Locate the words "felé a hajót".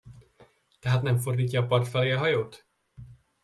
1.87-2.65